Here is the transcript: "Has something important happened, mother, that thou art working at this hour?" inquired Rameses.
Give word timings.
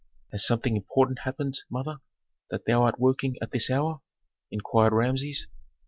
"Has 0.31 0.43
something 0.43 0.75
important 0.75 1.19
happened, 1.25 1.59
mother, 1.69 1.99
that 2.49 2.65
thou 2.65 2.85
art 2.85 2.99
working 2.99 3.37
at 3.39 3.51
this 3.51 3.69
hour?" 3.69 4.01
inquired 4.49 4.93
Rameses. 4.93 5.45